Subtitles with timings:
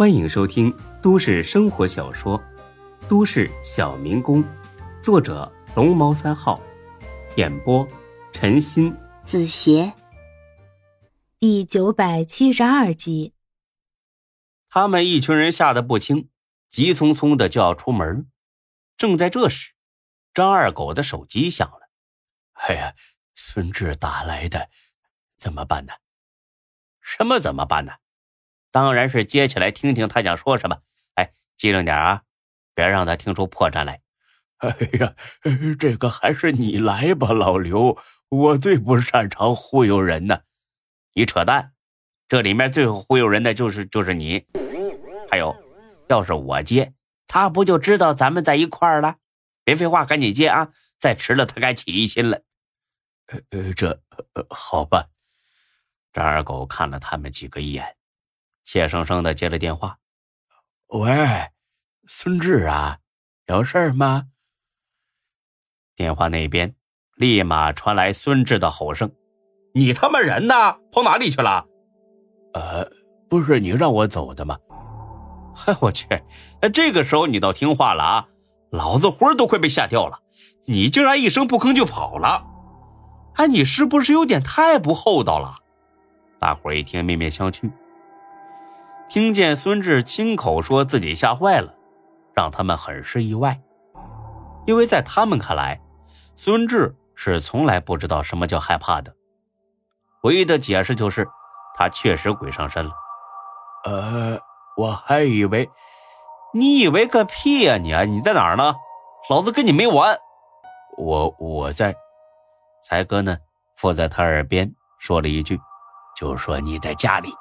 [0.00, 2.38] 欢迎收听都市生活小说
[3.06, 4.42] 《都市小民工》，
[5.02, 6.58] 作者龙猫三号，
[7.36, 7.86] 演播
[8.32, 9.92] 陈鑫、子邪，
[11.38, 13.34] 第九百七十二集。
[14.70, 16.30] 他们一群人吓得不轻，
[16.70, 18.30] 急匆匆的就要出门。
[18.96, 19.74] 正在这时，
[20.32, 21.90] 张二狗的手机响了。
[22.54, 22.94] 哎呀，
[23.34, 24.70] 孙志打来的，
[25.36, 25.92] 怎么办呢？
[27.02, 27.92] 什么怎么办呢？
[28.70, 30.78] 当然是接起来听听他想说什么。
[31.14, 32.22] 哎，机灵点啊，
[32.74, 34.00] 别让他听出破绽来。
[34.58, 35.14] 哎呀，
[35.78, 40.40] 这个还是你来吧，老刘，我最不擅长忽悠人呢。
[41.14, 41.72] 你扯淡，
[42.28, 44.46] 这里面最忽悠人的就是就是你。
[45.30, 45.56] 还有，
[46.08, 46.92] 要是我接，
[47.26, 49.16] 他不就知道咱们在一块儿了？
[49.64, 50.72] 别废话，赶紧接啊！
[50.98, 52.42] 再迟了，他该起疑心了。
[53.26, 54.00] 呃呃，这
[54.50, 55.06] 好吧。
[56.12, 57.96] 张二狗看了他们几个一眼。
[58.72, 59.98] 怯生生的接了电话，
[60.90, 61.10] 喂，
[62.06, 62.98] 孙志啊，
[63.48, 64.26] 有事吗？
[65.96, 66.76] 电话那边
[67.16, 69.10] 立马传来孙志的吼声
[69.74, 70.54] ：“你他妈人呢？
[70.92, 71.66] 跑哪里去了
[72.54, 72.88] ？”“呃，
[73.28, 74.56] 不是你让我走的吗
[75.52, 76.06] ？”“嗨，我去，
[76.62, 78.28] 那这个时候你倒听话了啊！
[78.70, 80.20] 老子魂都快被吓掉了，
[80.66, 82.46] 你竟然一声不吭就跑了！
[83.34, 85.56] 哎，你是不是有点太不厚道了？”
[86.38, 87.68] 大伙一听，面面相觑。
[89.10, 91.74] 听见孙志亲口说自己吓坏了，
[92.32, 93.60] 让他们很是意外，
[94.66, 95.80] 因为在他们看来，
[96.36, 99.12] 孙志是从来不知道什么叫害怕的。
[100.22, 101.26] 唯一的解释就是
[101.74, 102.92] 他确实鬼上身了。
[103.84, 104.38] 呃，
[104.76, 105.68] 我还以为，
[106.54, 107.78] 你以为个屁呀！
[107.78, 108.76] 你啊，你在哪儿呢？
[109.28, 110.16] 老子跟你没完！
[110.96, 111.96] 我我在，
[112.84, 113.36] 才哥呢，
[113.76, 115.58] 附在他耳边说了一句，
[116.16, 117.34] 就说你在家里。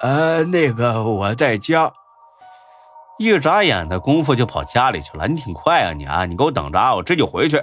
[0.00, 1.92] 呃，那个我在家，
[3.18, 5.26] 一眨眼的功夫就跑家里去了。
[5.26, 7.60] 你挺快啊，你啊，你给我等着啊，我这就回去。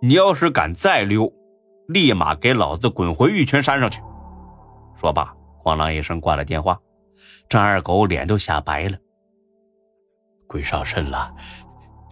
[0.00, 1.32] 你要是敢再溜，
[1.86, 4.02] 立马给老子滚回玉泉山上去。
[5.00, 6.76] 说罢，咣啷一声挂了电话。
[7.48, 8.96] 张二狗脸都吓白了，
[10.48, 11.32] 鬼上身了，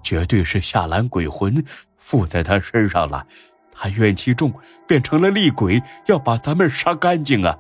[0.05, 1.65] 绝对是下兰鬼魂
[1.97, 3.27] 附在他身上了。
[3.73, 4.53] 他怨气重，
[4.87, 7.59] 变成了厉鬼，要把咱们杀干净啊！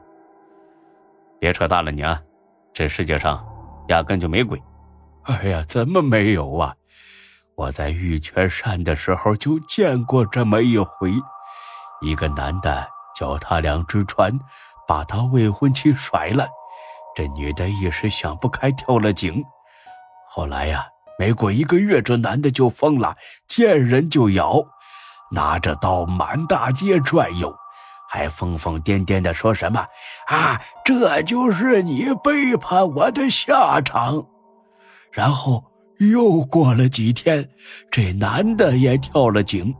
[1.40, 2.20] 别扯淡了，你啊！
[2.74, 3.44] 这世界上
[3.88, 4.62] 压根就没鬼。
[5.24, 6.74] 哎呀，怎么没有啊？
[7.56, 11.12] 我在玉泉山的时候就见过这么一回。
[12.02, 12.86] 一个男的
[13.16, 14.38] 脚踏两只船，
[14.86, 16.46] 把他未婚妻甩了。
[17.16, 19.42] 这女的一时想不开，跳了井。
[20.28, 20.86] 后来呀，
[21.18, 23.16] 没过一个月，这男的就疯了，
[23.48, 24.62] 见人就咬，
[25.30, 27.54] 拿着刀满大街转悠。
[28.12, 29.86] 还疯疯癫癫的说什么
[30.26, 30.60] 啊？
[30.84, 34.26] 这就是你背叛我的下场。
[35.12, 35.64] 然后
[35.98, 37.48] 又过了几天，
[37.88, 39.72] 这男的也跳了井。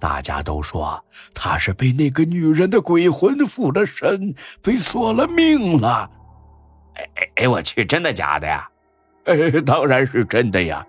[0.00, 6.10] 大家都说他是被那个女人的鬼魂附了身，被索了命了。
[6.94, 7.48] 哎哎哎！
[7.48, 8.68] 我去，真的假的呀？
[9.26, 10.84] 哎，当然是真的呀。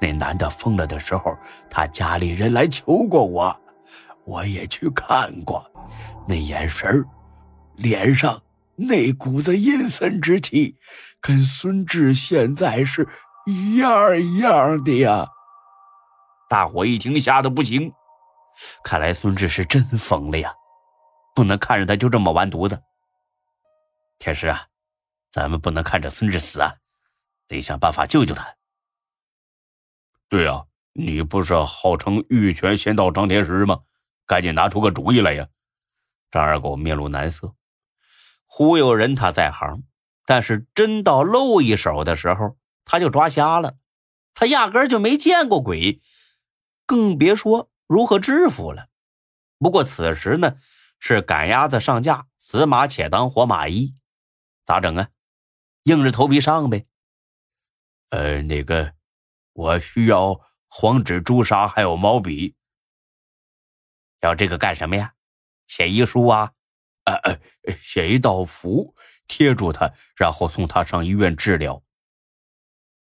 [0.00, 1.38] 那男的疯了的时候，
[1.70, 3.56] 他家里人来求过我，
[4.28, 5.64] 我也去看过。
[6.28, 7.02] 那眼神
[7.76, 8.42] 脸上
[8.76, 10.76] 那股子阴森之气，
[11.18, 13.08] 跟孙志现在是
[13.46, 15.26] 一样一样的呀！
[16.50, 17.90] 大伙一听，吓得不行。
[18.84, 20.52] 看来孙志是真疯了呀，
[21.34, 22.82] 不能看着他就这么完犊子。
[24.18, 24.66] 天师啊，
[25.32, 26.74] 咱们不能看着孙志死啊，
[27.46, 28.46] 得想办法救救他。
[30.28, 33.80] 对呀，你不是号称玉泉仙道张天师吗？
[34.28, 35.48] 赶紧拿出个主意来呀！
[36.30, 37.54] 张二狗面露难色，
[38.44, 39.82] 忽悠人他在行，
[40.26, 43.78] 但是真到露一手的时候，他就抓瞎了。
[44.34, 46.00] 他压根就没见过鬼，
[46.84, 48.88] 更别说如何制服了。
[49.58, 50.58] 不过此时呢，
[51.00, 53.94] 是赶鸭子上架，死马且当活马医，
[54.66, 55.08] 咋整啊？
[55.84, 56.84] 硬着头皮上呗。
[58.10, 58.92] 呃，那个，
[59.54, 60.38] 我需要
[60.68, 62.54] 黄纸、朱砂还有毛笔。
[64.20, 65.14] 要这个干什么呀？
[65.66, 66.52] 写遗书啊，
[67.04, 67.38] 呃呃，
[67.82, 68.94] 写一道符
[69.26, 71.82] 贴住他，然后送他上医院治疗。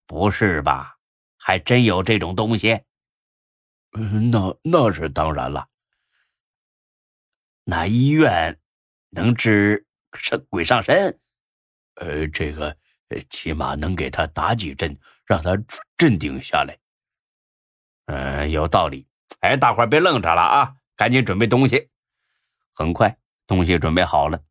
[0.06, 0.96] 不是吧？
[1.36, 2.82] 还真有这种东西？
[3.92, 5.68] 嗯，那那是当然了。
[7.64, 8.58] 那医院
[9.10, 11.20] 能治上鬼上身？
[11.94, 12.76] 呃，这个
[13.30, 15.56] 起码能给他打几针，让他
[15.96, 16.78] 镇定下来。
[18.06, 19.06] 嗯，有道理。
[19.40, 21.88] 哎，大伙别愣着了啊，赶紧准备东西。
[22.74, 23.16] 很快，
[23.46, 24.42] 东西准备好了。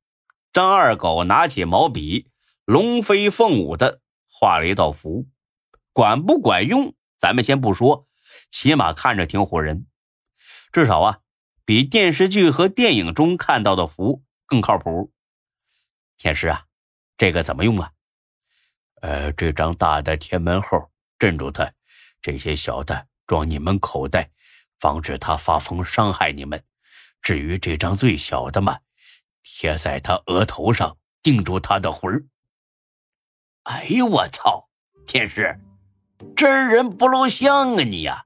[0.54, 2.32] 张二狗拿起毛笔，
[2.66, 5.28] 龙飞凤舞的画了一道符，
[5.92, 8.08] 管不管用，咱们先不说，
[8.50, 9.88] 起码看着挺唬人，
[10.72, 11.20] 至少啊，
[11.66, 15.12] 比电视剧和电影中看到的符更靠谱。
[16.18, 16.66] 天师啊，
[17.18, 17.92] 这个怎么用啊？
[19.02, 20.90] 呃，这张大的贴门后
[21.20, 21.72] 镇住他，
[22.22, 24.32] 这些小的装你们口袋，
[24.80, 26.64] 防止他发疯伤害你们。
[27.22, 28.78] 至于这张最小的嘛，
[29.44, 32.24] 贴在他额头上，定住他的魂儿。
[33.64, 34.68] 哎呦我操！
[35.06, 35.60] 天师，
[36.36, 38.26] 真人不露相啊你呀！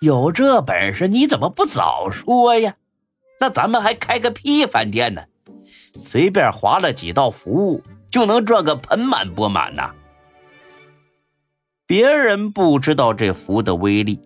[0.00, 2.76] 有这本事你怎么不早说呀？
[3.40, 5.24] 那咱们还开个屁饭店呢？
[5.96, 7.82] 随便划了几道符。
[8.10, 9.94] 就能赚个盆满钵满呐！
[11.86, 14.20] 别人不知道这符的威力，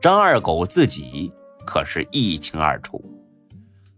[0.00, 1.32] 张二狗自己
[1.66, 3.02] 可是一清二楚。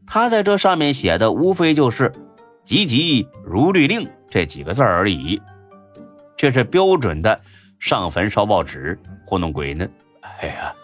[0.06, 2.12] 他在这上面写的无非就是
[2.64, 5.40] “急急如律令”这几个字而已，
[6.36, 7.40] 这是标准的
[7.78, 9.88] 上坟烧报纸糊弄鬼呢。
[10.20, 10.74] 哎呀，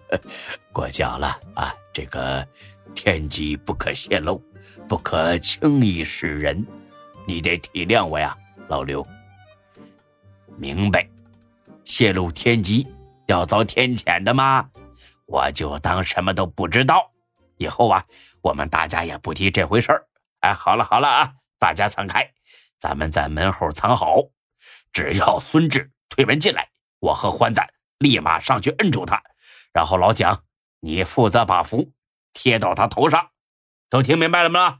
[0.72, 1.74] 过奖了啊！
[1.92, 2.46] 这个
[2.94, 4.42] 天机不可泄露，
[4.88, 6.64] 不可轻易示人。
[7.26, 8.36] 你得体谅我呀，
[8.68, 9.06] 老刘。
[10.56, 11.06] 明白，
[11.84, 12.86] 泄露天机
[13.26, 14.68] 要遭天谴的吗？
[15.26, 17.10] 我就当什么都不知道。
[17.58, 18.04] 以后啊，
[18.42, 20.06] 我们大家也不提这回事儿。
[20.40, 22.32] 哎，好了好了啊，大家散开，
[22.78, 24.22] 咱们在门后藏好。
[24.92, 26.68] 只要孙志推门进来，
[27.00, 27.68] 我和欢赞
[27.98, 29.22] 立马上去摁住他。
[29.72, 30.44] 然后老蒋，
[30.80, 31.92] 你负责把符
[32.32, 33.30] 贴到他头上。
[33.88, 34.78] 都听明白了吗？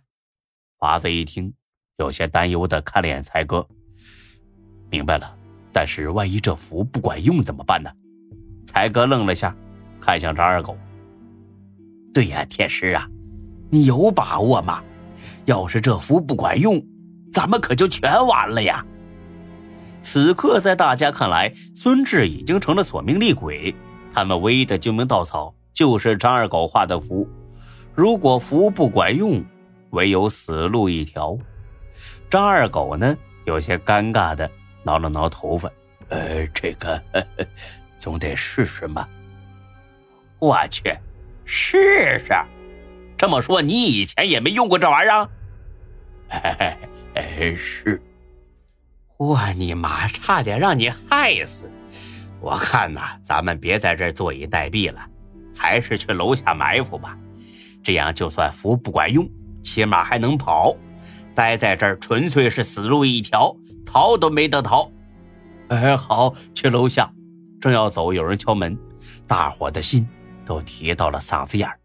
[0.78, 1.54] 华子一听。
[1.96, 3.66] 有些担忧的看了眼才哥，
[4.90, 5.34] 明白了，
[5.72, 7.90] 但是万一这符不管用怎么办呢？
[8.66, 9.54] 才哥愣了下，
[10.00, 10.76] 看向张二狗
[12.12, 13.08] ：“对呀，天师啊，
[13.70, 14.82] 你有把握吗？
[15.44, 16.82] 要是这符不管用，
[17.32, 18.84] 咱们可就全完了呀！”
[20.02, 23.74] 此刻，在大家看来，孙志已经成了索命厉鬼，
[24.12, 27.28] 他们唯一的救命稻草就是张二狗画的符。
[27.94, 29.42] 如果符不管用，
[29.90, 31.36] 唯有死路一条。
[32.30, 33.16] 张二狗呢，
[33.46, 34.50] 有些尴尬的
[34.82, 35.70] 挠了挠头发，
[36.08, 37.02] 呃，这个
[38.06, 39.04] 总得试试嘛。
[40.38, 40.96] 我去，
[41.44, 42.32] 试试？
[43.18, 45.28] 这么说，你以前也没用过这玩意儿？
[47.14, 48.00] 哎，是。
[49.16, 51.68] 我你妈，差点让你害死！
[52.40, 55.04] 我看呐，咱们别在这坐以待毙了，
[55.56, 57.18] 还是去楼下埋伏吧。
[57.82, 59.28] 这样，就算符不管用，
[59.64, 60.76] 起码还能跑。
[61.34, 64.88] 待在这儿纯粹是死路一条，逃都没得逃。
[65.70, 67.12] 哎，好，去楼下。
[67.66, 68.78] 正要走，有人敲门，
[69.26, 70.08] 大伙的心
[70.44, 71.76] 都提到了嗓子眼儿。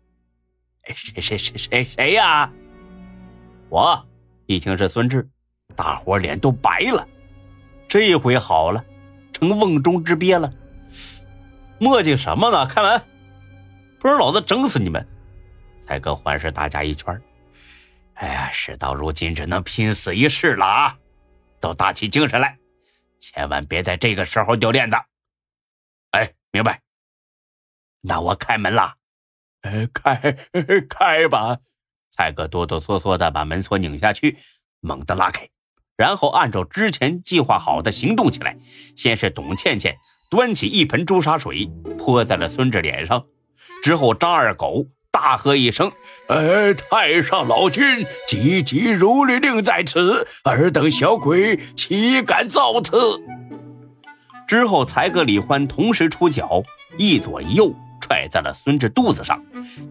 [0.85, 2.51] 谁谁谁谁谁呀？
[3.67, 4.05] 我
[4.45, 5.27] 一听是孙志，
[5.75, 7.07] 大伙脸都白了。
[7.87, 8.85] 这回好了，
[9.33, 10.53] 成瓮中之鳖了。
[11.79, 12.67] 磨叽什么呢？
[12.67, 13.01] 开门，
[13.99, 15.03] 不然老子整死你们！
[15.81, 17.19] 才哥环视大家一圈。
[18.13, 20.95] 哎呀，事到如今只能拼死一试了啊！
[21.59, 22.55] 都打起精神来，
[23.19, 24.95] 千万别在这个时候掉链子。
[26.11, 26.81] 哎，明白。
[28.01, 28.95] 那我开门啦。
[29.61, 30.37] 呃，开
[30.89, 31.57] 开吧。
[32.11, 34.37] 蔡哥哆哆嗦嗦的把门锁拧下去，
[34.79, 35.49] 猛地拉开，
[35.95, 38.57] 然后按照之前计划好的行动起来。
[38.95, 39.97] 先是董倩倩
[40.29, 43.25] 端起一盆朱砂水泼在了孙志脸上，
[43.83, 44.87] 之后张二狗。
[45.13, 45.91] 大喝一声
[46.29, 52.97] ：“呃，太上老君，急急如律令在此，尔等小鬼岂敢造次？”
[54.51, 56.61] 之后，才哥李欢同时出脚，
[56.97, 59.41] 一左一右踹在了孙志肚子上，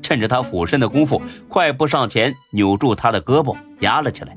[0.03, 4.37] 趁着他俯身的功夫，快步上前扭住他的胳膊压了起来。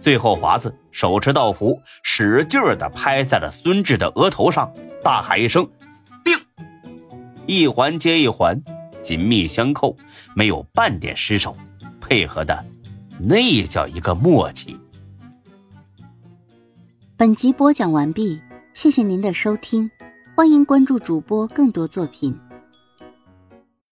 [0.00, 4.72] 最后，华子手持道符，使劲儿地拍在了孙志的额头上，
[5.02, 5.68] 大喊一声
[6.22, 6.38] ：“定！”
[7.46, 8.62] 一环接一环。
[9.02, 9.96] 紧密相扣，
[10.36, 11.56] 没有半点失手，
[12.00, 12.64] 配合的
[13.18, 14.78] 那叫一个默契。
[17.16, 18.40] 本集播讲完毕，
[18.78, 19.90] 谢谢您的收听，
[20.36, 22.32] 欢迎关注主播更多作品。